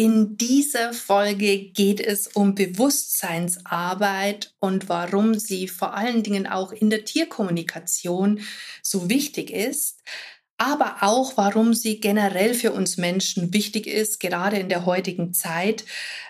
[0.00, 6.88] In dieser Folge geht es um Bewusstseinsarbeit und warum sie vor allen Dingen auch in
[6.88, 8.40] der Tierkommunikation
[8.82, 9.98] so wichtig ist,
[10.56, 15.84] aber auch warum sie generell für uns Menschen wichtig ist, gerade in der heutigen Zeit,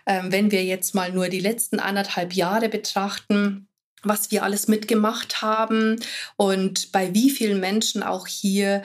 [0.04, 3.68] ähm, wenn wir jetzt mal nur die letzten anderthalb Jahre betrachten
[4.02, 6.00] was wir alles mitgemacht haben
[6.36, 8.82] und bei wie vielen Menschen auch hier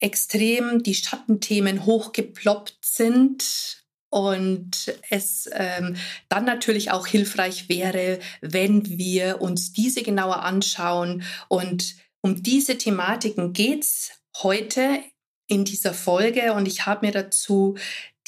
[0.00, 3.78] extrem die Schattenthemen hochgeploppt sind
[4.10, 5.96] und es ähm,
[6.28, 11.22] dann natürlich auch hilfreich wäre, wenn wir uns diese genauer anschauen.
[11.48, 15.00] Und um diese Thematiken geht's heute
[15.46, 17.76] in dieser Folge und ich habe mir dazu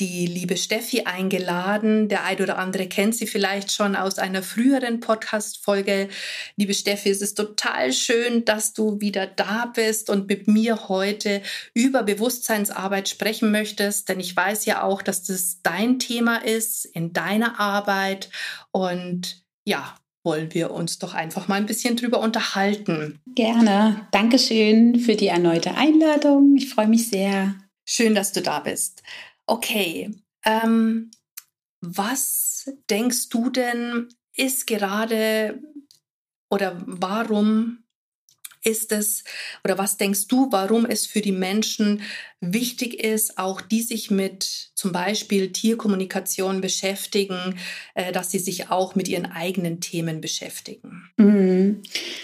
[0.01, 2.09] die liebe Steffi eingeladen.
[2.09, 6.09] Der ein oder andere kennt sie vielleicht schon aus einer früheren Podcast-Folge.
[6.57, 11.43] Liebe Steffi, es ist total schön, dass du wieder da bist und mit mir heute
[11.75, 17.13] über Bewusstseinsarbeit sprechen möchtest, denn ich weiß ja auch, dass das dein Thema ist in
[17.13, 18.31] deiner Arbeit
[18.73, 23.21] und ja, wollen wir uns doch einfach mal ein bisschen drüber unterhalten.
[23.35, 24.07] Gerne.
[24.13, 26.57] Dankeschön für die erneute Einladung.
[26.57, 27.55] Ich freue mich sehr.
[27.87, 29.03] Schön, dass du da bist.
[29.51, 31.11] Okay, ähm,
[31.81, 35.61] was denkst du denn ist gerade
[36.49, 37.80] oder warum
[38.63, 39.25] ist es
[39.65, 42.03] oder was denkst du, warum es für die Menschen
[42.41, 47.57] wichtig ist, auch die sich mit zum Beispiel Tierkommunikation beschäftigen,
[47.95, 51.11] äh, dass sie sich auch mit ihren eigenen Themen beschäftigen?
[51.19, 51.83] Mhm.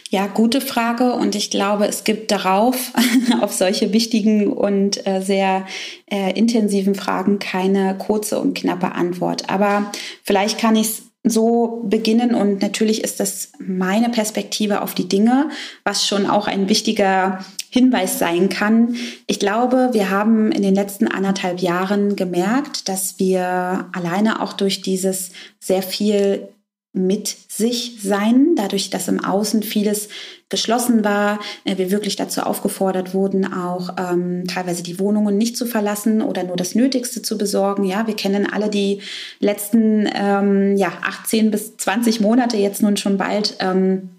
[0.08, 1.12] Ja, gute Frage.
[1.12, 2.92] Und ich glaube, es gibt darauf,
[3.42, 5.66] auf solche wichtigen und äh, sehr
[6.10, 9.50] äh, intensiven Fragen keine kurze und knappe Antwort.
[9.50, 12.34] Aber vielleicht kann ich es so beginnen.
[12.34, 15.50] Und natürlich ist das meine Perspektive auf die Dinge,
[15.84, 18.96] was schon auch ein wichtiger Hinweis sein kann.
[19.26, 24.80] Ich glaube, wir haben in den letzten anderthalb Jahren gemerkt, dass wir alleine auch durch
[24.82, 26.48] dieses sehr viel
[26.96, 30.08] mit sich sein, dadurch, dass im Außen vieles
[30.48, 35.66] geschlossen war, äh, wir wirklich dazu aufgefordert wurden, auch ähm, teilweise die Wohnungen nicht zu
[35.66, 37.84] verlassen oder nur das Nötigste zu besorgen.
[37.84, 39.00] Ja, wir kennen alle die
[39.40, 43.56] letzten ähm, ja, 18 bis 20 Monate jetzt nun schon bald.
[43.60, 44.15] Ähm,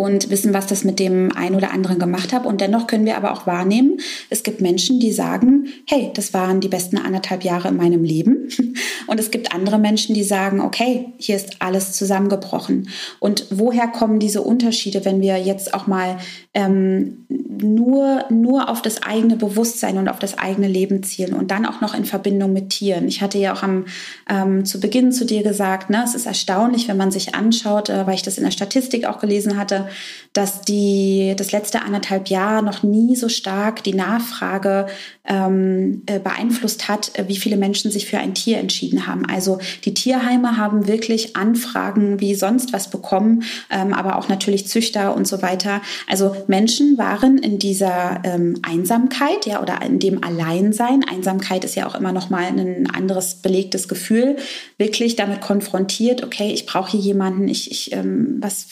[0.00, 2.46] und wissen, was das mit dem einen oder anderen gemacht hat.
[2.46, 3.98] Und dennoch können wir aber auch wahrnehmen,
[4.30, 8.48] es gibt Menschen, die sagen, hey, das waren die besten anderthalb Jahre in meinem Leben.
[9.06, 12.88] Und es gibt andere Menschen, die sagen, okay, hier ist alles zusammengebrochen.
[13.18, 16.16] Und woher kommen diese Unterschiede, wenn wir jetzt auch mal
[16.54, 21.66] ähm, nur, nur auf das eigene Bewusstsein und auf das eigene Leben zielen und dann
[21.66, 23.06] auch noch in Verbindung mit Tieren.
[23.06, 23.84] Ich hatte ja auch am,
[24.30, 28.06] ähm, zu Beginn zu dir gesagt, ne, es ist erstaunlich, wenn man sich anschaut, äh,
[28.06, 29.89] weil ich das in der Statistik auch gelesen hatte,
[30.32, 34.86] dass die das letzte anderthalb Jahr noch nie so stark die Nachfrage
[35.24, 39.26] ähm, äh, beeinflusst hat, äh, wie viele Menschen sich für ein Tier entschieden haben.
[39.26, 45.14] Also die Tierheime haben wirklich Anfragen wie sonst was bekommen, ähm, aber auch natürlich Züchter
[45.14, 45.82] und so weiter.
[46.08, 51.04] Also Menschen waren in dieser ähm, Einsamkeit, ja, oder in dem Alleinsein.
[51.04, 54.36] Einsamkeit ist ja auch immer noch mal ein anderes belegtes Gefühl.
[54.78, 56.24] Wirklich damit konfrontiert.
[56.24, 57.46] Okay, ich brauche hier jemanden.
[57.48, 58.68] Ich, ich ähm, was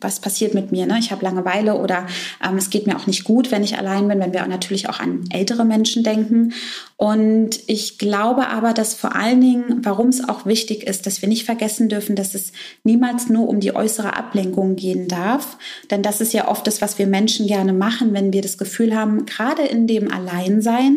[0.00, 0.86] was passiert mit mir?
[0.86, 0.98] Ne?
[0.98, 2.06] Ich habe Langeweile oder
[2.44, 5.00] ähm, es geht mir auch nicht gut, wenn ich allein bin, wenn wir natürlich auch
[5.00, 6.52] an ältere Menschen denken.
[6.96, 11.28] Und ich glaube aber, dass vor allen Dingen, warum es auch wichtig ist, dass wir
[11.28, 12.52] nicht vergessen dürfen, dass es
[12.84, 15.56] niemals nur um die äußere Ablenkung gehen darf.
[15.90, 18.94] Denn das ist ja oft das, was wir Menschen gerne machen, wenn wir das Gefühl
[18.94, 20.96] haben, gerade in dem Alleinsein,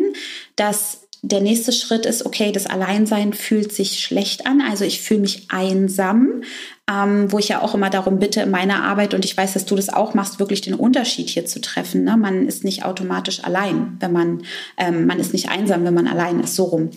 [0.56, 5.20] dass der nächste Schritt ist, okay, das Alleinsein fühlt sich schlecht an, also ich fühle
[5.20, 6.42] mich einsam,
[6.90, 9.64] ähm, wo ich ja auch immer darum bitte in meiner Arbeit, und ich weiß, dass
[9.64, 12.04] du das auch machst, wirklich den Unterschied hier zu treffen.
[12.04, 12.18] Ne?
[12.18, 14.42] Man ist nicht automatisch allein, wenn man,
[14.76, 16.90] ähm, man ist nicht einsam, wenn man allein ist, so rum.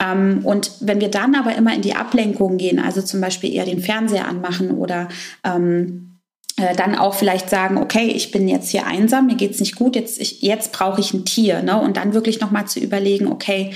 [0.00, 3.64] Ähm, und wenn wir dann aber immer in die Ablenkung gehen, also zum Beispiel eher
[3.64, 5.08] den Fernseher anmachen oder
[5.42, 6.11] ähm, äh,
[6.76, 10.20] dann auch vielleicht sagen, okay, ich bin jetzt hier einsam, mir geht's nicht gut, jetzt,
[10.42, 11.62] jetzt brauche ich ein Tier.
[11.62, 11.80] Ne?
[11.80, 13.72] Und dann wirklich nochmal zu überlegen, okay,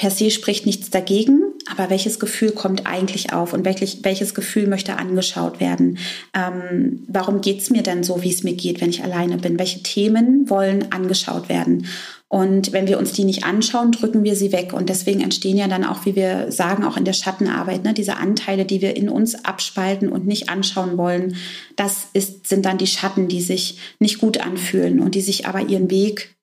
[0.00, 4.66] per se spricht nichts dagegen, aber welches Gefühl kommt eigentlich auf und welches, welches Gefühl
[4.66, 5.98] möchte angeschaut werden?
[6.32, 9.58] Ähm, warum geht's mir denn so, wie es mir geht, wenn ich alleine bin?
[9.58, 11.86] Welche Themen wollen angeschaut werden?
[12.32, 14.72] Und wenn wir uns die nicht anschauen, drücken wir sie weg.
[14.72, 18.18] Und deswegen entstehen ja dann auch, wie wir sagen, auch in der Schattenarbeit, ne, diese
[18.18, 21.36] Anteile, die wir in uns abspalten und nicht anschauen wollen.
[21.74, 25.60] Das ist, sind dann die Schatten, die sich nicht gut anfühlen und die sich aber
[25.60, 26.36] ihren Weg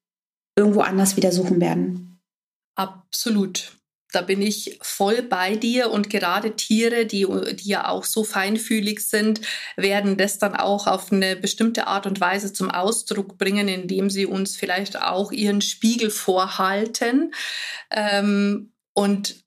[0.58, 2.20] irgendwo anders wieder suchen werden.
[2.76, 3.78] Absolut.
[4.12, 9.02] Da bin ich voll bei dir und gerade Tiere, die, die ja auch so feinfühlig
[9.02, 9.42] sind,
[9.76, 14.26] werden das dann auch auf eine bestimmte Art und Weise zum Ausdruck bringen, indem sie
[14.26, 17.34] uns vielleicht auch ihren Spiegel vorhalten
[17.92, 19.44] ähm, und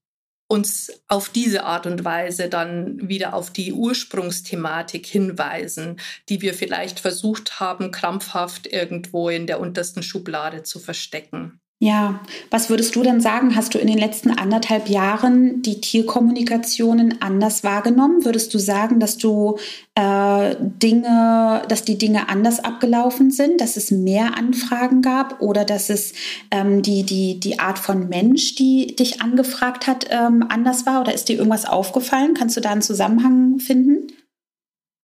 [0.51, 6.99] uns auf diese Art und Weise dann wieder auf die Ursprungsthematik hinweisen, die wir vielleicht
[6.99, 11.60] versucht haben, krampfhaft irgendwo in der untersten Schublade zu verstecken.
[11.82, 13.56] Ja, was würdest du denn sagen?
[13.56, 18.27] Hast du in den letzten anderthalb Jahren die Tierkommunikationen anders wahrgenommen?
[18.27, 19.56] Würdest du sagen, dass du
[19.94, 25.88] äh, Dinge, dass die Dinge anders abgelaufen sind, dass es mehr Anfragen gab oder dass
[25.88, 26.12] es
[26.50, 31.00] ähm, die, die, die Art von Mensch, die dich angefragt hat, ähm, anders war?
[31.00, 32.35] Oder ist dir irgendwas aufgefallen?
[32.35, 34.09] Kannst du da einen Zusammenhang finden?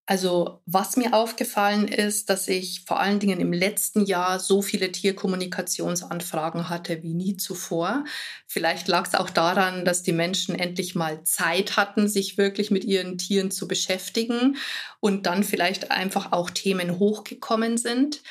[0.08, 4.92] Also was mir aufgefallen ist, dass ich vor allen Dingen im letzten Jahr so viele
[4.92, 8.04] Tierkommunikationsanfragen hatte wie nie zuvor.
[8.46, 12.84] Vielleicht lag es auch daran, dass die Menschen endlich mal Zeit hatten, sich wirklich mit
[12.84, 14.56] ihren Tieren zu beschäftigen
[15.00, 18.22] und dann vielleicht einfach auch Themen hochgekommen sind.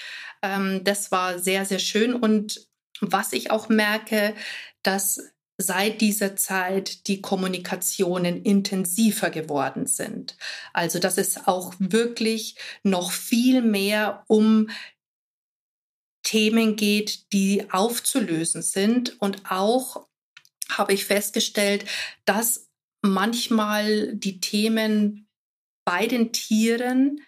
[0.41, 2.13] Ähm, das war sehr, sehr schön.
[2.13, 2.69] Und
[3.01, 4.33] was ich auch merke,
[4.81, 5.19] dass
[5.57, 10.37] seit dieser Zeit die Kommunikationen intensiver geworden sind.
[10.73, 14.69] Also dass es auch wirklich noch viel mehr um
[16.23, 19.21] Themen geht, die aufzulösen sind.
[19.21, 20.07] Und auch
[20.69, 21.85] habe ich festgestellt,
[22.25, 22.67] dass
[23.01, 25.27] manchmal die Themen
[25.85, 27.21] bei den Tieren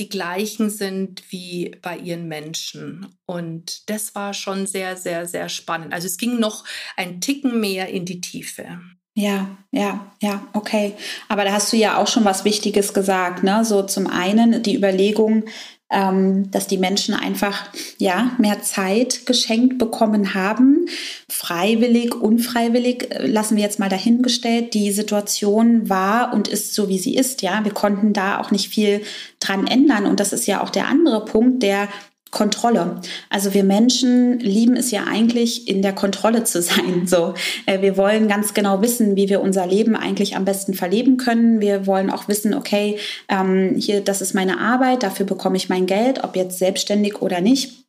[0.00, 3.06] die gleichen sind wie bei ihren Menschen.
[3.26, 5.92] Und das war schon sehr, sehr, sehr spannend.
[5.92, 6.64] Also es ging noch
[6.96, 8.80] ein Ticken mehr in die Tiefe.
[9.14, 10.94] Ja, ja, ja, okay.
[11.28, 13.64] Aber da hast du ja auch schon was Wichtiges gesagt, ne?
[13.64, 15.44] So zum einen die Überlegung,
[15.90, 17.64] ähm, dass die Menschen einfach
[17.98, 20.86] ja mehr Zeit geschenkt bekommen haben,
[21.28, 24.74] freiwillig, unfreiwillig äh, lassen wir jetzt mal dahingestellt.
[24.74, 27.42] Die Situation war und ist so, wie sie ist.
[27.42, 29.02] Ja, wir konnten da auch nicht viel
[29.40, 31.88] dran ändern und das ist ja auch der andere Punkt, der
[32.30, 33.00] Kontrolle.
[33.28, 37.06] Also wir Menschen lieben es ja eigentlich, in der Kontrolle zu sein.
[37.06, 37.34] So,
[37.66, 41.60] äh, wir wollen ganz genau wissen, wie wir unser Leben eigentlich am besten verleben können.
[41.60, 42.98] Wir wollen auch wissen, okay,
[43.28, 47.40] ähm, hier, das ist meine Arbeit, dafür bekomme ich mein Geld, ob jetzt selbstständig oder
[47.40, 47.80] nicht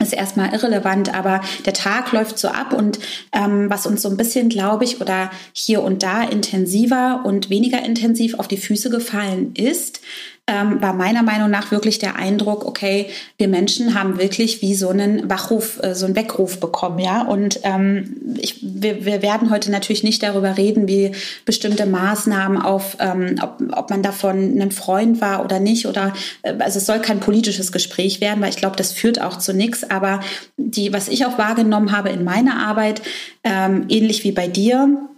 [0.00, 3.00] ist erstmal irrelevant, aber der Tag läuft so ab und
[3.32, 7.84] ähm, was uns so ein bisschen, glaube ich, oder hier und da intensiver und weniger
[7.84, 10.00] intensiv auf die Füße gefallen ist,
[10.48, 14.88] ähm, war meiner Meinung nach wirklich der Eindruck, okay, wir Menschen haben wirklich wie so
[14.88, 17.22] einen Wachruf, äh, so einen Weckruf bekommen, ja.
[17.22, 21.12] Und ähm, ich, wir, wir werden heute natürlich nicht darüber reden, wie
[21.44, 25.86] bestimmte Maßnahmen auf, ähm, ob, ob man davon ein Freund war oder nicht.
[25.86, 29.38] Oder äh, also es soll kein politisches Gespräch werden, weil ich glaube, das führt auch
[29.38, 29.88] zu nichts.
[29.90, 30.20] Aber
[30.56, 33.02] die, was ich auch wahrgenommen habe in meiner Arbeit,
[33.44, 35.08] ähm, ähnlich wie bei dir,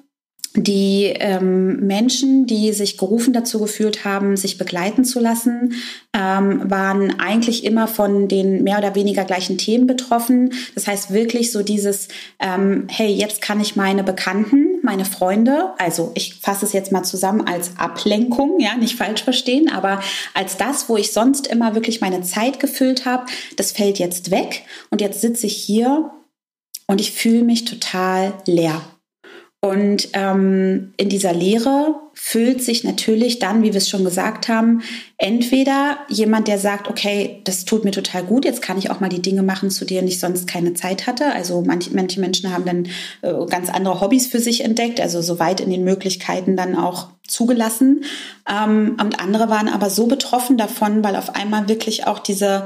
[0.55, 5.75] die ähm, Menschen, die sich gerufen dazu gefühlt haben, sich begleiten zu lassen,
[6.13, 10.53] ähm, waren eigentlich immer von den mehr oder weniger gleichen Themen betroffen.
[10.75, 12.09] Das heißt wirklich so dieses,
[12.41, 17.05] ähm, hey, jetzt kann ich meine Bekannten, meine Freunde, also ich fasse es jetzt mal
[17.05, 20.01] zusammen als Ablenkung, ja, nicht falsch verstehen, aber
[20.35, 23.27] als das, wo ich sonst immer wirklich meine Zeit gefüllt habe,
[23.57, 26.11] das fällt jetzt weg und jetzt sitze ich hier
[26.89, 28.83] und ich fühle mich total leer.
[29.63, 34.81] Und ähm, in dieser Lehre füllt sich natürlich dann, wie wir es schon gesagt haben,
[35.19, 39.11] entweder jemand, der sagt, okay, das tut mir total gut, jetzt kann ich auch mal
[39.11, 41.35] die Dinge machen, zu denen ich sonst keine Zeit hatte.
[41.35, 42.89] Also manche, manche Menschen haben dann
[43.21, 48.05] äh, ganz andere Hobbys für sich entdeckt, also soweit in den Möglichkeiten dann auch zugelassen.
[48.51, 52.65] Ähm, und andere waren aber so betroffen davon, weil auf einmal wirklich auch diese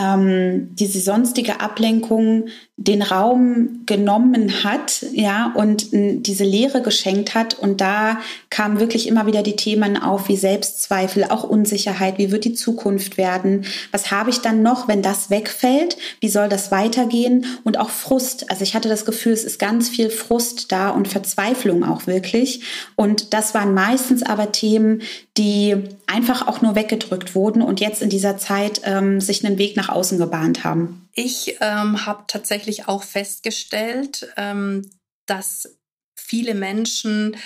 [0.00, 2.46] ähm, diese sonstige Ablenkung
[2.80, 7.58] den Raum genommen hat, ja, und diese Leere geschenkt hat.
[7.58, 8.18] Und da
[8.48, 13.18] kamen wirklich immer wieder die Themen auf, wie Selbstzweifel, auch Unsicherheit, wie wird die Zukunft
[13.18, 13.66] werden?
[13.92, 15.98] Was habe ich dann noch, wenn das wegfällt?
[16.20, 17.44] Wie soll das weitergehen?
[17.64, 18.50] Und auch Frust.
[18.50, 22.62] Also ich hatte das Gefühl, es ist ganz viel Frust da und Verzweiflung auch wirklich.
[22.96, 25.02] Und das waren meistens aber Themen,
[25.36, 29.76] die einfach auch nur weggedrückt wurden und jetzt in dieser Zeit ähm, sich einen Weg
[29.76, 31.06] nach außen gebahnt haben.
[31.22, 34.90] Ich ähm, habe tatsächlich auch festgestellt, ähm,
[35.26, 35.78] dass
[36.16, 37.36] viele Menschen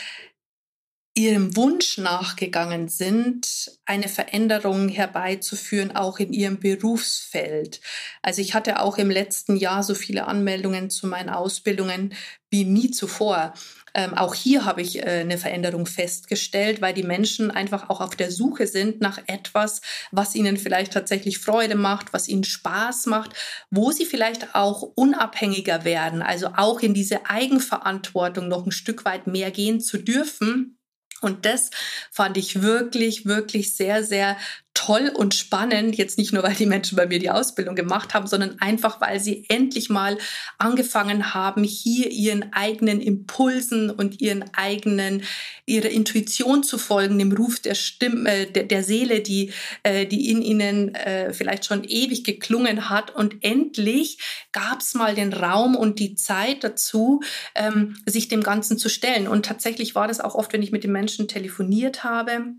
[1.16, 7.80] ihrem Wunsch nachgegangen sind, eine Veränderung herbeizuführen, auch in ihrem Berufsfeld.
[8.22, 12.14] Also ich hatte auch im letzten Jahr so viele Anmeldungen zu meinen Ausbildungen
[12.50, 13.54] wie nie zuvor.
[13.94, 18.16] Ähm, auch hier habe ich äh, eine Veränderung festgestellt, weil die Menschen einfach auch auf
[18.16, 23.30] der Suche sind nach etwas, was ihnen vielleicht tatsächlich Freude macht, was ihnen Spaß macht,
[23.70, 29.28] wo sie vielleicht auch unabhängiger werden, also auch in diese Eigenverantwortung noch ein Stück weit
[29.28, 30.78] mehr gehen zu dürfen.
[31.20, 31.70] Und das
[32.10, 34.36] fand ich wirklich, wirklich sehr, sehr
[34.74, 35.96] toll und spannend.
[35.96, 39.20] Jetzt nicht nur, weil die Menschen bei mir die Ausbildung gemacht haben, sondern einfach, weil
[39.20, 40.18] sie endlich mal
[40.58, 45.22] angefangen haben, hier ihren eigenen Impulsen und ihren eigenen,
[45.64, 49.52] ihrer Intuition zu folgen, dem Ruf der Stimme, äh, der, der Seele, die,
[49.84, 53.14] äh, die in ihnen äh, vielleicht schon ewig geklungen hat.
[53.14, 54.18] Und endlich
[54.52, 57.22] gab es mal den Raum und die Zeit dazu,
[57.54, 59.28] ähm, sich dem Ganzen zu stellen.
[59.28, 62.54] Und tatsächlich war das auch oft, wenn ich mit den Menschen telefoniert habe,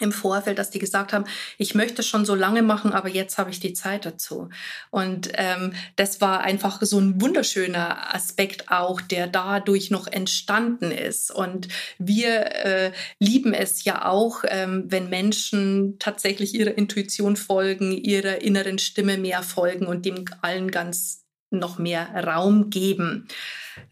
[0.00, 1.24] im Vorfeld, dass die gesagt haben,
[1.56, 4.48] ich möchte schon so lange machen, aber jetzt habe ich die Zeit dazu.
[4.90, 11.30] Und ähm, das war einfach so ein wunderschöner Aspekt auch, der dadurch noch entstanden ist.
[11.30, 18.42] Und wir äh, lieben es ja auch, ähm, wenn Menschen tatsächlich ihrer Intuition folgen, ihrer
[18.42, 23.26] inneren Stimme mehr folgen und dem allen ganz noch mehr Raum geben.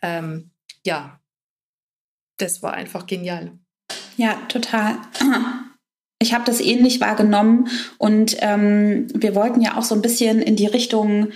[0.03, 0.51] Ähm,
[0.85, 1.21] ja,
[2.39, 3.59] das war einfach genial.
[4.17, 4.99] Ja, total.
[6.27, 7.69] Ich habe das ähnlich wahrgenommen
[7.99, 11.29] und ähm, wir wollten ja auch so ein bisschen in die Richtung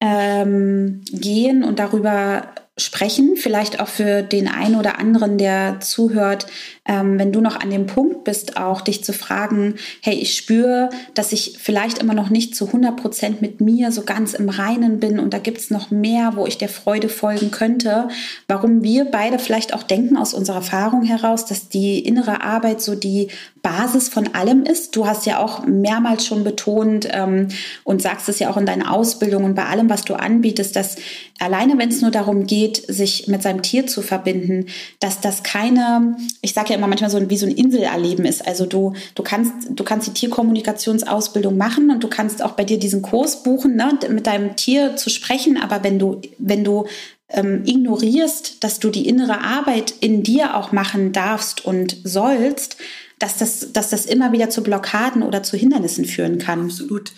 [0.00, 2.48] ähm, gehen und darüber
[2.78, 6.46] sprechen, vielleicht auch für den einen oder anderen, der zuhört,
[6.88, 10.88] ähm, wenn du noch an dem Punkt bist, auch dich zu fragen, hey, ich spüre,
[11.12, 15.00] dass ich vielleicht immer noch nicht zu 100 Prozent mit mir so ganz im Reinen
[15.00, 18.08] bin und da gibt es noch mehr, wo ich der Freude folgen könnte.
[18.48, 22.94] Warum wir beide vielleicht auch denken aus unserer Erfahrung heraus, dass die innere Arbeit so
[22.94, 23.28] die
[23.62, 24.96] Basis von allem ist.
[24.96, 27.48] Du hast ja auch mehrmals schon betont ähm,
[27.84, 30.96] und sagst es ja auch in deiner Ausbildung und bei allem, was du anbietest, dass
[31.42, 34.66] alleine, wenn es nur darum geht, sich mit seinem Tier zu verbinden,
[35.00, 38.46] dass das keine, ich sage ja immer manchmal so wie so ein Inselerleben ist.
[38.46, 42.78] Also du, du kannst, du kannst die Tierkommunikationsausbildung machen und du kannst auch bei dir
[42.78, 45.56] diesen Kurs buchen, ne, mit deinem Tier zu sprechen.
[45.56, 46.86] Aber wenn du, wenn du
[47.32, 52.76] ähm, ignorierst, dass du die innere Arbeit in dir auch machen darfst und sollst,
[53.18, 56.64] dass das, dass das immer wieder zu Blockaden oder zu Hindernissen führen kann.
[56.64, 57.12] Absolut.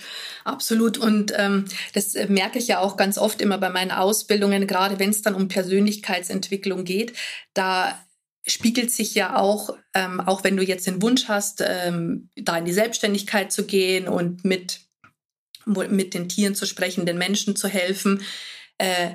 [0.45, 0.99] Absolut.
[0.99, 4.99] Und ähm, das äh, merke ich ja auch ganz oft immer bei meinen Ausbildungen, gerade
[4.99, 7.15] wenn es dann um Persönlichkeitsentwicklung geht.
[7.55, 7.99] Da
[8.47, 12.67] spiegelt sich ja auch, ähm, auch wenn du jetzt den Wunsch hast, ähm, da in
[12.67, 14.81] die Selbstständigkeit zu gehen und mit,
[15.65, 18.21] mit den Tieren zu sprechen, den Menschen zu helfen,
[18.77, 19.13] äh,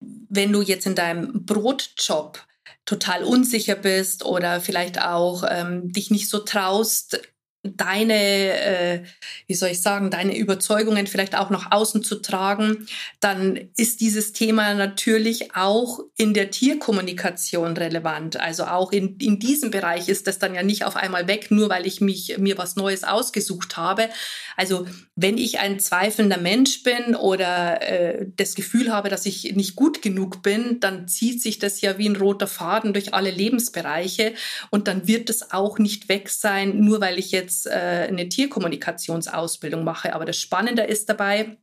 [0.00, 2.44] wenn du jetzt in deinem Brotjob
[2.84, 7.20] total unsicher bist oder vielleicht auch ähm, dich nicht so traust,
[7.62, 9.02] deine, äh,
[9.46, 12.86] wie soll ich sagen, deine Überzeugungen vielleicht auch nach außen zu tragen,
[13.20, 18.40] dann ist dieses Thema natürlich auch in der Tierkommunikation relevant.
[18.40, 21.68] Also auch in, in diesem Bereich ist das dann ja nicht auf einmal weg, nur
[21.68, 24.08] weil ich mich mir was Neues ausgesucht habe.
[24.56, 29.76] Also wenn ich ein zweifelnder Mensch bin oder äh, das Gefühl habe, dass ich nicht
[29.76, 34.32] gut genug bin, dann zieht sich das ja wie ein roter Faden durch alle Lebensbereiche
[34.70, 39.84] und dann wird es auch nicht weg sein, nur weil ich jetzt äh, eine Tierkommunikationsausbildung
[39.84, 40.14] mache.
[40.14, 41.58] Aber das Spannende ist dabei,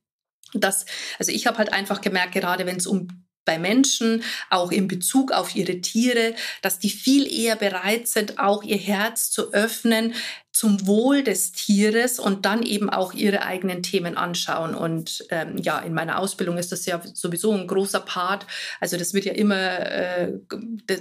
[0.54, 0.86] dass,
[1.18, 3.08] also ich habe halt einfach gemerkt, gerade wenn es um
[3.46, 8.62] bei Menschen, auch in Bezug auf ihre Tiere, dass die viel eher bereit sind, auch
[8.62, 10.14] ihr Herz zu öffnen
[10.58, 14.74] zum Wohl des Tieres und dann eben auch ihre eigenen Themen anschauen.
[14.74, 18.48] Und ähm, ja, in meiner Ausbildung ist das ja sowieso ein großer Part.
[18.80, 20.34] Also das wird ja immer, äh,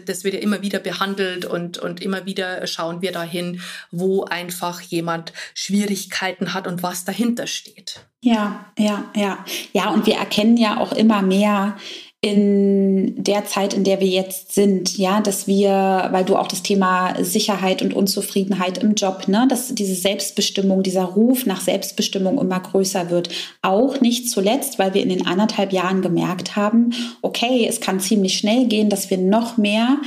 [0.04, 4.82] das, wird ja immer wieder behandelt und, und immer wieder schauen wir dahin, wo einfach
[4.82, 8.00] jemand Schwierigkeiten hat und was dahinter steht.
[8.20, 9.42] Ja, ja, ja.
[9.72, 11.78] Ja, und wir erkennen ja auch immer mehr,
[12.22, 16.62] in der Zeit, in der wir jetzt sind, ja, dass wir, weil du auch das
[16.62, 22.58] Thema Sicherheit und Unzufriedenheit im Job, ne, dass diese Selbstbestimmung, dieser Ruf nach Selbstbestimmung immer
[22.58, 23.28] größer wird.
[23.62, 26.90] Auch nicht zuletzt, weil wir in den anderthalb Jahren gemerkt haben,
[27.22, 29.98] okay, es kann ziemlich schnell gehen, dass wir noch mehr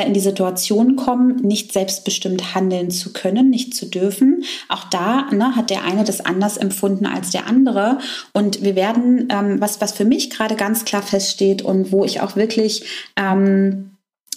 [0.00, 4.44] in die Situation kommen, nicht selbstbestimmt handeln zu können, nicht zu dürfen.
[4.68, 7.98] Auch da ne, hat der eine das anders empfunden als der andere.
[8.32, 12.20] Und wir werden, ähm, was, was für mich gerade ganz klar feststeht und wo ich
[12.20, 12.84] auch wirklich
[13.16, 13.92] ähm,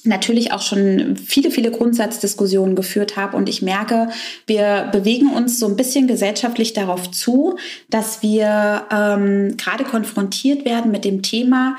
[0.06, 3.36] natürlich auch schon viele, viele Grundsatzdiskussionen geführt habe.
[3.38, 4.10] Und ich merke,
[4.46, 7.58] wir bewegen uns so ein bisschen gesellschaftlich darauf zu,
[7.90, 11.78] dass wir ähm, gerade konfrontiert werden mit dem Thema,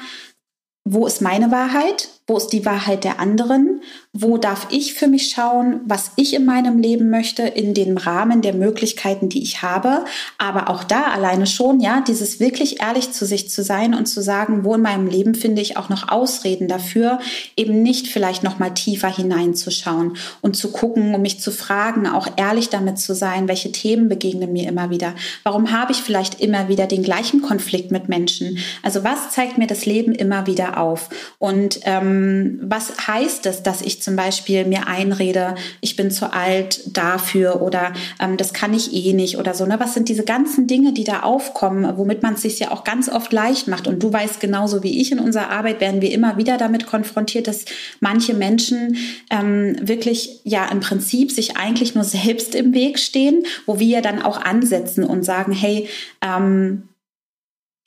[0.85, 5.31] wo ist meine Wahrheit wo ist die Wahrheit der anderen, wo darf ich für mich
[5.31, 10.05] schauen, was ich in meinem Leben möchte, in dem Rahmen der Möglichkeiten, die ich habe.
[10.37, 14.23] Aber auch da alleine schon, ja, dieses wirklich ehrlich zu sich zu sein und zu
[14.23, 17.21] sagen, wo in meinem Leben finde ich auch noch Ausreden dafür,
[17.57, 22.27] eben nicht vielleicht noch mal tiefer hineinzuschauen und zu gucken, um mich zu fragen, auch
[22.37, 25.15] ehrlich damit zu sein, welche Themen begegnen mir immer wieder.
[25.45, 28.59] Warum habe ich vielleicht immer wieder den gleichen Konflikt mit Menschen?
[28.83, 31.09] Also was zeigt mir das Leben immer wieder auf?
[31.39, 32.16] Und ähm,
[32.63, 37.93] was heißt es, dass ich zum Beispiel mir einrede, ich bin zu alt dafür oder
[38.21, 39.67] ähm, das kann ich eh nicht oder so.
[39.67, 39.79] Ne?
[39.79, 43.09] Was sind diese ganzen Dinge, die da aufkommen, womit man es sich ja auch ganz
[43.09, 43.87] oft leicht macht?
[43.87, 47.47] Und du weißt genauso wie ich in unserer Arbeit werden wir immer wieder damit konfrontiert,
[47.47, 47.65] dass
[48.01, 48.97] manche Menschen
[49.31, 54.23] ähm, wirklich ja im Prinzip sich eigentlich nur selbst im Weg stehen, wo wir dann
[54.23, 55.89] auch ansetzen und sagen, hey,
[56.23, 56.89] ähm,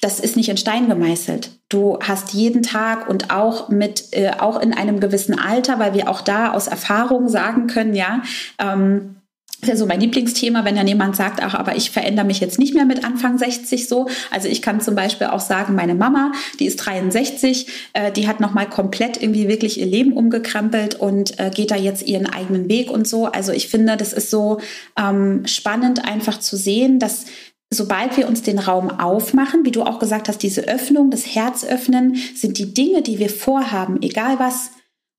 [0.02, 1.52] das ist nicht in Stein gemeißelt.
[1.68, 6.10] Du hast jeden Tag und auch mit, äh, auch in einem gewissen Alter, weil wir
[6.10, 8.24] auch da aus Erfahrung sagen können, ja,
[8.60, 9.16] ähm,
[9.62, 12.40] das ist ja so mein Lieblingsthema, wenn dann jemand sagt, ach, aber ich verändere mich
[12.40, 14.08] jetzt nicht mehr mit Anfang 60 so.
[14.32, 18.40] Also ich kann zum Beispiel auch sagen, meine Mama, die ist 63, äh, die hat
[18.40, 22.90] nochmal komplett irgendwie wirklich ihr Leben umgekrempelt und äh, geht da jetzt ihren eigenen Weg
[22.90, 23.26] und so.
[23.26, 24.62] Also ich finde, das ist so
[24.98, 27.26] ähm, spannend einfach zu sehen, dass
[27.72, 31.64] sobald wir uns den Raum aufmachen, wie du auch gesagt hast, diese Öffnung, das Herz
[31.64, 34.72] öffnen, sind die Dinge, die wir vorhaben, egal was,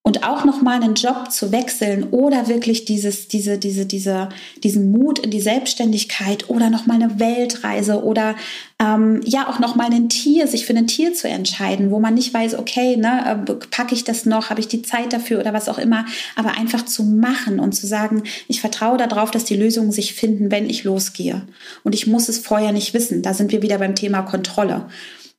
[0.02, 4.30] und auch noch mal einen Job zu wechseln oder wirklich dieses diese diese diese
[4.64, 8.34] diesen Mut in die Selbstständigkeit oder noch mal eine Weltreise oder
[8.80, 12.14] ähm, ja auch noch mal ein Tier sich für ein Tier zu entscheiden, wo man
[12.14, 15.52] nicht weiß, okay, ne, äh, packe ich das noch, habe ich die Zeit dafür oder
[15.52, 19.56] was auch immer, aber einfach zu machen und zu sagen, ich vertraue darauf, dass die
[19.56, 21.42] Lösungen sich finden, wenn ich losgehe
[21.84, 23.20] und ich muss es vorher nicht wissen.
[23.20, 24.86] Da sind wir wieder beim Thema Kontrolle.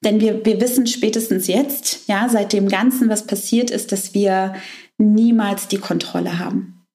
[0.03, 4.55] Denn wir, wir wissen spätestens jetzt, ja, seit dem Ganzen, was passiert ist, dass wir
[4.97, 6.85] niemals die Kontrolle haben.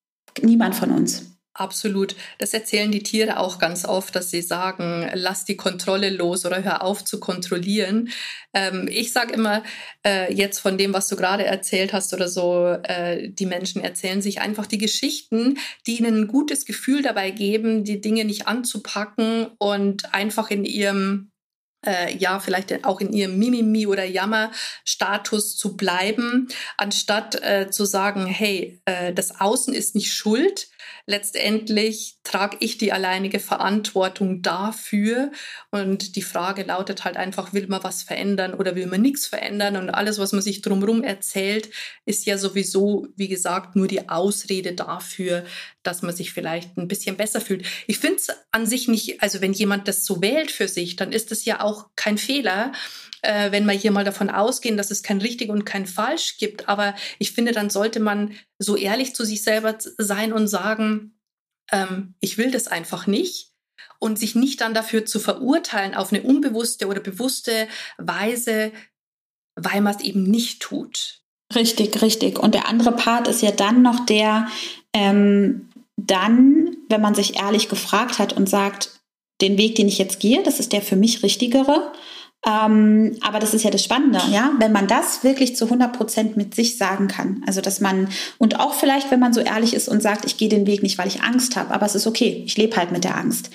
[0.42, 1.36] Niemand von uns.
[1.58, 2.14] Absolut.
[2.36, 6.62] Das erzählen die Tiere auch ganz oft, dass sie sagen, lass die Kontrolle los oder
[6.62, 8.10] hör auf zu kontrollieren.
[8.52, 9.62] Ähm, ich sage immer,
[10.04, 14.20] äh, jetzt von dem, was du gerade erzählt hast oder so, äh, die Menschen erzählen
[14.20, 19.47] sich einfach die Geschichten, die ihnen ein gutes Gefühl dabei geben, die Dinge nicht anzupacken
[19.56, 21.30] und einfach in ihrem
[21.86, 28.26] äh, ja, vielleicht auch in ihrem Mimimi- oder Jammer-Status zu bleiben, anstatt äh, zu sagen,
[28.26, 30.68] hey, äh, das Außen ist nicht schuld,
[31.06, 35.30] letztendlich trage ich die alleinige Verantwortung dafür.
[35.71, 39.76] Und die Frage lautet halt einfach, will man was verändern oder will man nichts verändern?
[39.76, 41.71] Und alles, was man sich drumherum erzählt,
[42.04, 45.45] ist ja sowieso, wie gesagt, nur die Ausrede dafür,
[45.84, 47.65] dass man sich vielleicht ein bisschen besser fühlt.
[47.86, 51.12] Ich finde es an sich nicht, also wenn jemand das so wählt für sich, dann
[51.12, 52.73] ist das ja auch kein Fehler
[53.23, 56.69] äh, wenn wir hier mal davon ausgehen, dass es kein richtig und kein falsch gibt.
[56.69, 61.16] Aber ich finde, dann sollte man so ehrlich zu sich selber sein und sagen,
[61.73, 63.52] ähm, ich will das einfach nicht
[63.99, 68.73] und sich nicht dann dafür zu verurteilen auf eine unbewusste oder bewusste Weise,
[69.55, 71.21] weil man es eben nicht tut.
[71.55, 72.39] Richtig, richtig.
[72.39, 74.49] Und der andere Part ist ja dann noch der,
[74.93, 79.00] ähm, dann, wenn man sich ehrlich gefragt hat und sagt,
[79.41, 81.93] den Weg, den ich jetzt gehe, das ist der für mich richtigere.
[82.44, 86.36] Ähm, aber das ist ja das Spannende, ja, wenn man das wirklich zu 100 Prozent
[86.36, 87.42] mit sich sagen kann.
[87.46, 90.49] Also, dass man, und auch vielleicht, wenn man so ehrlich ist und sagt, ich gehe
[90.49, 93.04] den Weg nicht, weil ich Angst habe, aber es ist okay, ich lebe halt mit
[93.04, 93.50] der Angst.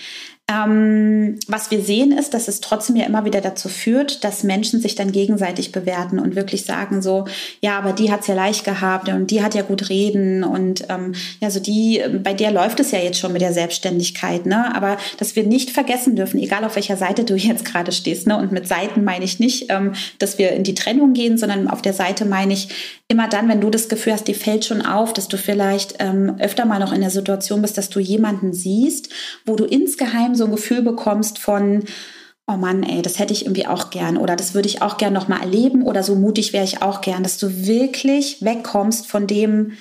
[0.49, 4.81] Ähm, was wir sehen ist, dass es trotzdem ja immer wieder dazu führt, dass Menschen
[4.81, 7.25] sich dann gegenseitig bewerten und wirklich sagen so,
[7.61, 11.13] ja, aber die hat's ja leicht gehabt und die hat ja gut reden und ähm,
[11.39, 14.75] ja, so die, bei der läuft es ja jetzt schon mit der Selbstständigkeit, ne?
[14.75, 18.37] Aber dass wir nicht vergessen dürfen, egal auf welcher Seite du jetzt gerade stehst, ne?
[18.37, 21.81] Und mit Seiten meine ich nicht, ähm, dass wir in die Trennung gehen, sondern auf
[21.81, 22.69] der Seite meine ich,
[23.11, 26.37] immer dann, wenn du das Gefühl hast, dir fällt schon auf, dass du vielleicht ähm,
[26.39, 29.09] öfter mal noch in der Situation bist, dass du jemanden siehst,
[29.45, 31.83] wo du insgeheim so ein Gefühl bekommst von,
[32.47, 35.13] oh Mann, ey, das hätte ich irgendwie auch gern oder das würde ich auch gern
[35.13, 39.27] noch mal erleben oder so mutig wäre ich auch gern, dass du wirklich wegkommst von
[39.27, 39.73] dem,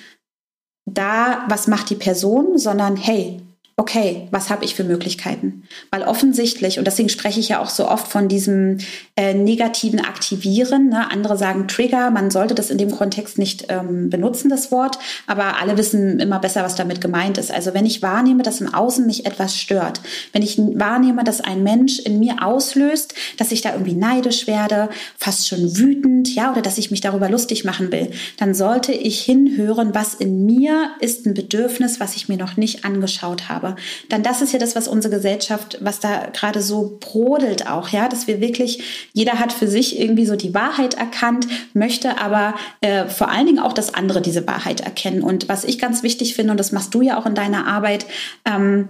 [0.85, 3.41] da, was macht die Person, sondern hey,
[3.81, 5.63] okay, was habe ich für Möglichkeiten?
[5.89, 8.77] Weil offensichtlich, und deswegen spreche ich ja auch so oft von diesem
[9.15, 11.09] äh, negativen Aktivieren, ne?
[11.09, 15.59] andere sagen Trigger, man sollte das in dem Kontext nicht ähm, benutzen, das Wort, aber
[15.59, 17.51] alle wissen immer besser, was damit gemeint ist.
[17.51, 21.63] Also wenn ich wahrnehme, dass im Außen mich etwas stört, wenn ich wahrnehme, dass ein
[21.63, 26.61] Mensch in mir auslöst, dass ich da irgendwie neidisch werde, fast schon wütend, ja, oder
[26.61, 31.25] dass ich mich darüber lustig machen will, dann sollte ich hinhören, was in mir ist
[31.25, 33.70] ein Bedürfnis, was ich mir noch nicht angeschaut habe.
[33.71, 37.89] Habe, dann das ist ja das, was unsere Gesellschaft, was da gerade so brodelt auch,
[37.89, 42.55] ja, dass wir wirklich, jeder hat für sich irgendwie so die Wahrheit erkannt, möchte aber
[42.81, 45.23] äh, vor allen Dingen auch, dass andere diese Wahrheit erkennen.
[45.23, 48.05] Und was ich ganz wichtig finde, und das machst du ja auch in deiner Arbeit,
[48.45, 48.89] ähm,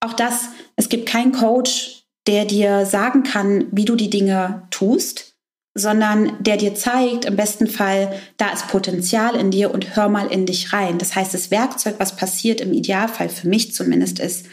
[0.00, 5.31] auch das, es gibt keinen Coach, der dir sagen kann, wie du die Dinge tust
[5.74, 10.26] sondern der dir zeigt, im besten Fall, da ist Potenzial in dir und hör mal
[10.26, 10.98] in dich rein.
[10.98, 14.46] Das heißt, das Werkzeug, was passiert im Idealfall für mich zumindest ist,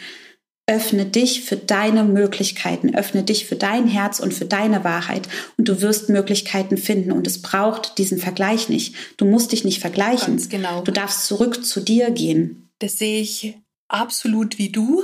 [0.66, 5.28] öffne dich für deine Möglichkeiten, öffne dich für dein Herz und für deine Wahrheit
[5.58, 8.94] und du wirst Möglichkeiten finden und es braucht diesen Vergleich nicht.
[9.16, 10.36] Du musst dich nicht vergleichen.
[10.36, 10.82] Ganz genau.
[10.82, 12.70] Du darfst zurück zu dir gehen.
[12.78, 15.02] Das sehe ich absolut wie du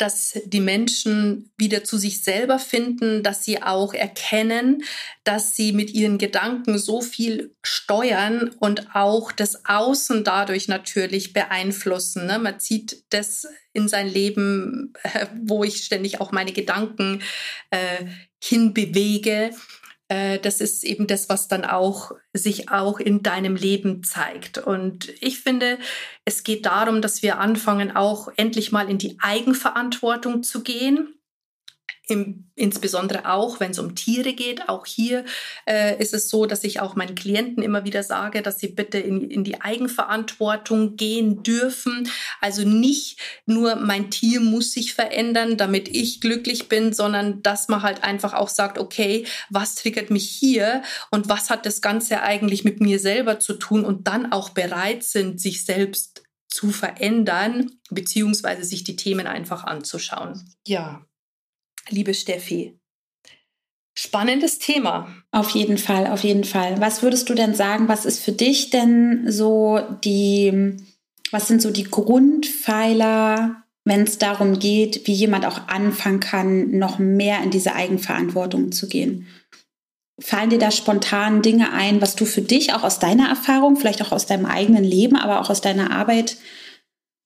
[0.00, 4.82] dass die Menschen wieder zu sich selber finden, dass sie auch erkennen,
[5.24, 12.26] dass sie mit ihren Gedanken so viel steuern und auch das Außen dadurch natürlich beeinflussen.
[12.26, 12.38] Ne?
[12.38, 17.22] Man zieht das in sein Leben, äh, wo ich ständig auch meine Gedanken
[17.70, 18.06] äh,
[18.42, 19.50] hinbewege.
[20.10, 24.58] Äh, das ist eben das, was dann auch sich auch in deinem Leben zeigt.
[24.58, 25.78] Und ich finde,
[26.24, 31.14] es geht darum, dass wir anfangen, auch endlich mal in die Eigenverantwortung zu gehen
[32.10, 34.68] im, insbesondere auch, wenn es um Tiere geht.
[34.68, 35.24] Auch hier
[35.66, 38.98] äh, ist es so, dass ich auch meinen Klienten immer wieder sage, dass sie bitte
[38.98, 42.08] in, in die Eigenverantwortung gehen dürfen.
[42.40, 47.82] Also nicht nur mein Tier muss sich verändern, damit ich glücklich bin, sondern dass man
[47.82, 52.64] halt einfach auch sagt, okay, was triggert mich hier und was hat das Ganze eigentlich
[52.64, 58.64] mit mir selber zu tun und dann auch bereit sind, sich selbst zu verändern, beziehungsweise
[58.64, 60.52] sich die Themen einfach anzuschauen.
[60.66, 61.06] Ja,
[61.88, 62.80] liebe Steffi.
[63.94, 65.08] Spannendes Thema.
[65.30, 66.80] Auf jeden Fall, auf jeden Fall.
[66.80, 70.76] Was würdest du denn sagen, was ist für dich denn so die,
[71.30, 76.98] was sind so die Grundpfeiler, wenn es darum geht, wie jemand auch anfangen kann, noch
[76.98, 79.26] mehr in diese Eigenverantwortung zu gehen?
[80.18, 84.02] Fallen dir da spontan Dinge ein, was du für dich auch aus deiner Erfahrung, vielleicht
[84.02, 86.36] auch aus deinem eigenen Leben, aber auch aus deiner Arbeit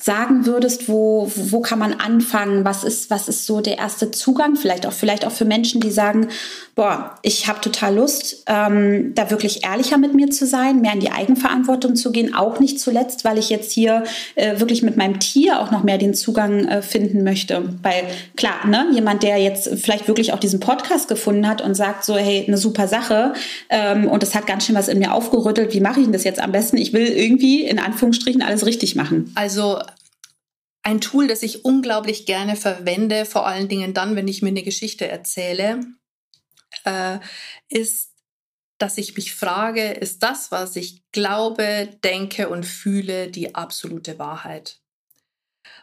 [0.05, 2.63] sagen würdest, wo, wo kann man anfangen?
[2.63, 4.55] Was ist, was ist so der erste Zugang?
[4.55, 6.29] Vielleicht auch, vielleicht auch für Menschen, die sagen,
[6.75, 11.01] boah, ich habe total Lust, ähm, da wirklich ehrlicher mit mir zu sein, mehr in
[11.01, 12.35] die Eigenverantwortung zu gehen.
[12.35, 15.97] Auch nicht zuletzt, weil ich jetzt hier äh, wirklich mit meinem Tier auch noch mehr
[15.97, 17.63] den Zugang äh, finden möchte.
[17.83, 18.05] Weil
[18.37, 22.15] klar, ne, jemand, der jetzt vielleicht wirklich auch diesen Podcast gefunden hat und sagt so,
[22.15, 23.33] hey, eine super Sache
[23.71, 25.73] ähm, und das hat ganz schön was in mir aufgerüttelt.
[25.73, 26.77] Wie mache ich denn das jetzt am besten?
[26.77, 29.33] Ich will irgendwie in Anführungsstrichen alles richtig machen.
[29.35, 29.79] Also
[30.85, 34.63] ein Tool, das ich unglaublich gerne verwende, vor allen Dingen dann, wenn ich mir eine
[34.63, 35.81] Geschichte erzähle,
[36.85, 37.19] äh,
[37.69, 38.13] ist,
[38.79, 44.81] dass ich mich frage, ist das, was ich glaube, denke und fühle, die absolute Wahrheit?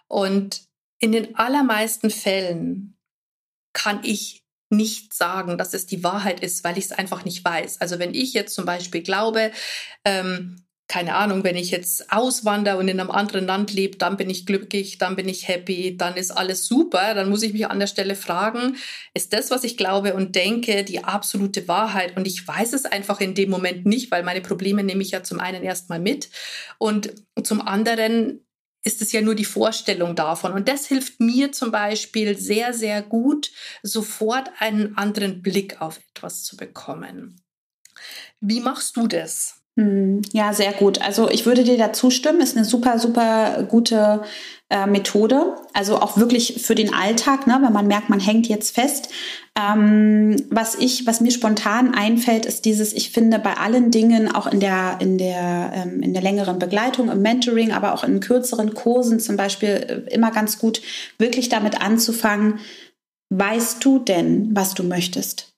[0.08, 0.64] Und
[1.00, 2.96] in den allermeisten Fällen
[3.74, 7.82] kann ich nicht sagen, dass es die Wahrheit ist, weil ich es einfach nicht weiß.
[7.82, 9.52] Also wenn ich jetzt zum Beispiel glaube,
[10.06, 14.30] ähm, keine Ahnung, wenn ich jetzt auswandere und in einem anderen Land lebe, dann bin
[14.30, 17.14] ich glücklich, dann bin ich happy, dann ist alles super.
[17.14, 18.76] Dann muss ich mich an der Stelle fragen,
[19.14, 22.18] ist das, was ich glaube und denke, die absolute Wahrheit?
[22.18, 25.24] Und ich weiß es einfach in dem Moment nicht, weil meine Probleme nehme ich ja
[25.24, 26.30] zum einen erstmal mit
[26.78, 28.46] und zum anderen
[28.84, 30.52] ist es ja nur die Vorstellung davon.
[30.52, 33.50] Und das hilft mir zum Beispiel sehr, sehr gut,
[33.82, 37.40] sofort einen anderen Blick auf etwas zu bekommen.
[38.42, 39.61] Wie machst du das?
[39.80, 41.02] Hm, ja, sehr gut.
[41.02, 42.42] Also ich würde dir da zustimmen.
[42.42, 44.22] Ist eine super, super gute
[44.70, 45.56] äh, Methode.
[45.74, 49.10] Also auch wirklich für den Alltag, ne, wenn man merkt, man hängt jetzt fest.
[49.58, 54.48] Ähm, was ich, was mir spontan einfällt, ist dieses, ich finde bei allen Dingen, auch
[54.48, 58.74] in der, in der, ähm, in der längeren Begleitung, im Mentoring, aber auch in kürzeren
[58.74, 60.82] Kursen zum Beispiel, äh, immer ganz gut,
[61.18, 62.60] wirklich damit anzufangen,
[63.30, 65.51] weißt du denn, was du möchtest?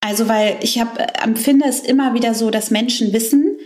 [0.00, 3.58] Also, weil ich hab, äh, empfinde es immer wieder so, dass Menschen wissen,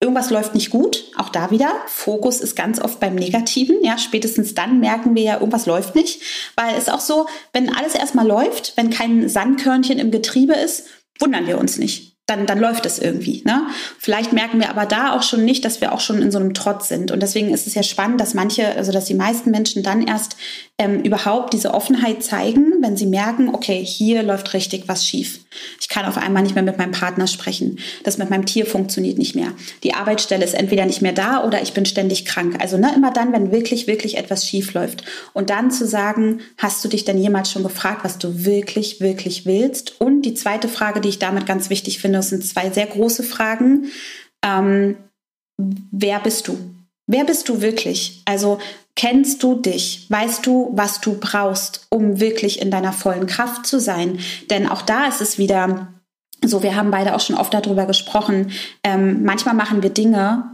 [0.00, 1.10] irgendwas läuft nicht gut.
[1.16, 3.76] Auch da wieder, Fokus ist ganz oft beim Negativen.
[3.82, 6.22] Ja, spätestens dann merken wir ja, irgendwas läuft nicht.
[6.56, 10.86] Weil es auch so, wenn alles erstmal läuft, wenn kein Sandkörnchen im Getriebe ist,
[11.18, 13.42] wundern wir uns nicht dann, dann läuft es irgendwie.
[13.44, 13.66] Ne?
[13.98, 16.54] Vielleicht merken wir aber da auch schon nicht, dass wir auch schon in so einem
[16.54, 17.10] Trotz sind.
[17.10, 20.36] Und deswegen ist es ja spannend, dass manche, also dass die meisten Menschen dann erst
[20.78, 25.40] ähm, überhaupt diese Offenheit zeigen, wenn sie merken, okay, hier läuft richtig was schief.
[25.80, 27.78] Ich kann auf einmal nicht mehr mit meinem Partner sprechen.
[28.04, 29.52] Das mit meinem Tier funktioniert nicht mehr.
[29.82, 32.56] Die Arbeitsstelle ist entweder nicht mehr da oder ich bin ständig krank.
[32.60, 35.04] Also ne, immer dann, wenn wirklich, wirklich etwas schief läuft.
[35.32, 39.44] Und dann zu sagen, hast du dich denn jemals schon gefragt, was du wirklich, wirklich
[39.44, 40.00] willst?
[40.00, 43.22] Und die zweite Frage, die ich damit ganz wichtig finde, das sind zwei sehr große
[43.22, 43.86] Fragen.
[44.44, 44.96] Ähm,
[45.56, 46.58] wer bist du?
[47.06, 48.22] Wer bist du wirklich?
[48.26, 48.58] Also
[48.94, 50.06] kennst du dich?
[50.10, 54.18] Weißt du, was du brauchst, um wirklich in deiner vollen Kraft zu sein?
[54.50, 55.88] Denn auch da ist es wieder
[56.44, 58.50] so, wir haben beide auch schon oft darüber gesprochen.
[58.84, 60.44] Ähm, manchmal machen wir Dinge,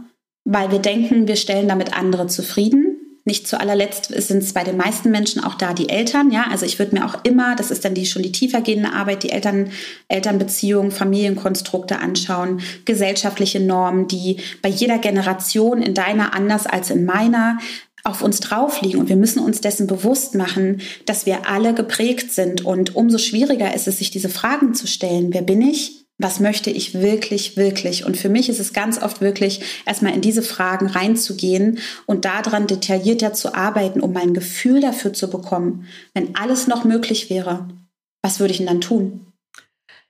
[0.45, 2.86] weil wir denken, wir stellen damit andere zufrieden.
[3.27, 6.31] Nicht zu allerletzt sind es bei den meisten Menschen auch da die Eltern.
[6.31, 9.23] Ja, also ich würde mir auch immer, das ist dann die schon die tiefergehende Arbeit,
[9.23, 9.69] die Eltern,
[10.07, 17.57] Elternbeziehungen, Familienkonstrukte anschauen, gesellschaftliche Normen, die bei jeder Generation in deiner anders als in meiner
[18.05, 22.31] auf uns drauf liegen und wir müssen uns dessen bewusst machen, dass wir alle geprägt
[22.31, 25.33] sind und umso schwieriger ist es, sich diese Fragen zu stellen.
[25.33, 26.06] Wer bin ich?
[26.17, 28.05] Was möchte ich wirklich, wirklich?
[28.05, 32.65] Und für mich ist es ganz oft wirklich, erstmal in diese Fragen reinzugehen und daran
[32.65, 35.87] detaillierter zu arbeiten, um mein Gefühl dafür zu bekommen.
[36.13, 37.67] Wenn alles noch möglich wäre,
[38.23, 39.26] was würde ich denn dann tun?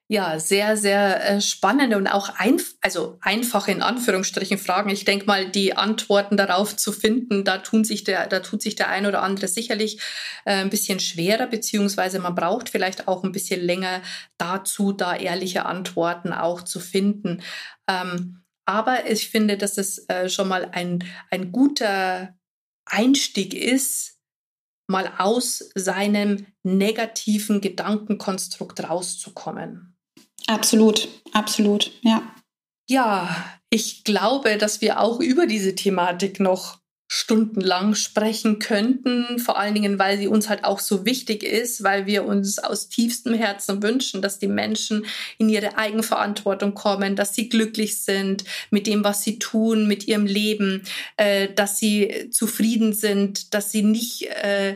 [0.10, 4.89] Ja, sehr, sehr äh, spannende und auch ein, also einfache in Anführungsstrichen Fragen.
[4.89, 8.76] Ich denke mal, die Antworten darauf zu finden, da tun sich der, da tut sich
[8.76, 10.00] der ein oder andere sicherlich
[10.46, 14.02] äh, ein bisschen schwerer, beziehungsweise man braucht vielleicht auch ein bisschen länger
[14.38, 17.41] dazu, da ehrliche Antworten auch zu finden.
[17.89, 22.34] Ähm, aber ich finde, dass es äh, schon mal ein, ein guter
[22.86, 24.22] Einstieg ist,
[24.89, 29.97] mal aus seinem negativen Gedankenkonstrukt rauszukommen.
[30.48, 32.24] Absolut, absolut, ja.
[32.90, 36.80] Ja, ich glaube, dass wir auch über diese Thematik noch
[37.10, 42.06] stundenlang sprechen könnten, vor allen Dingen, weil sie uns halt auch so wichtig ist, weil
[42.06, 45.06] wir uns aus tiefstem Herzen wünschen, dass die Menschen
[45.38, 50.26] in ihre Eigenverantwortung kommen, dass sie glücklich sind mit dem, was sie tun, mit ihrem
[50.26, 50.84] Leben,
[51.16, 54.76] äh, dass sie zufrieden sind, dass sie nicht äh,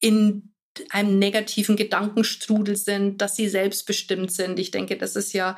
[0.00, 0.49] in
[0.90, 4.58] einem negativen Gedankenstrudel sind, dass sie selbstbestimmt sind.
[4.58, 5.56] Ich denke, das ist ja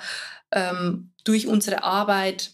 [0.52, 2.52] ähm, durch unsere Arbeit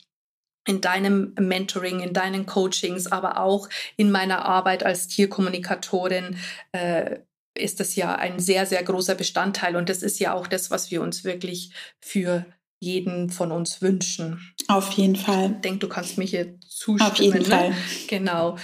[0.66, 6.36] in deinem Mentoring, in deinen Coachings, aber auch in meiner Arbeit als Tierkommunikatorin
[6.72, 7.20] äh,
[7.54, 9.76] ist das ja ein sehr, sehr großer Bestandteil.
[9.76, 12.46] Und das ist ja auch das, was wir uns wirklich für
[12.80, 14.54] jeden von uns wünschen.
[14.68, 15.52] Auf jeden Fall.
[15.56, 17.10] Ich denke, du kannst mich hier zustimmen.
[17.10, 17.44] Auf jeden ne?
[17.44, 17.74] Fall.
[18.06, 18.56] Genau.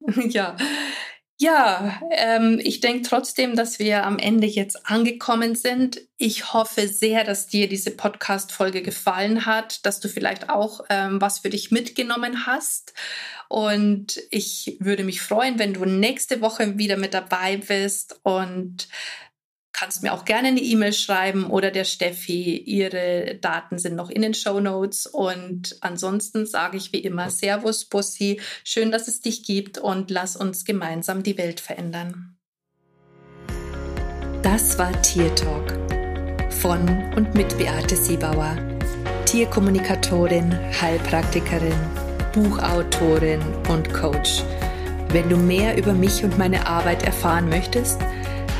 [0.28, 0.56] ja.
[1.40, 6.00] Ja, ähm, ich denke trotzdem, dass wir am Ende jetzt angekommen sind.
[6.16, 11.40] Ich hoffe sehr, dass dir diese Podcast-Folge gefallen hat, dass du vielleicht auch ähm, was
[11.40, 12.94] für dich mitgenommen hast.
[13.48, 18.88] Und ich würde mich freuen, wenn du nächste Woche wieder mit dabei bist und
[19.82, 22.56] kannst mir auch gerne eine E-Mail schreiben oder der Steffi.
[22.56, 25.06] Ihre Daten sind noch in den Show Notes.
[25.06, 28.40] Und ansonsten sage ich wie immer Servus, Bussi.
[28.62, 32.36] Schön, dass es dich gibt und lass uns gemeinsam die Welt verändern.
[34.44, 35.72] Das war Tier Talk
[36.52, 38.56] von und mit Beate Siebauer,
[39.26, 41.74] Tierkommunikatorin, Heilpraktikerin,
[42.32, 44.44] Buchautorin und Coach.
[45.08, 48.00] Wenn du mehr über mich und meine Arbeit erfahren möchtest,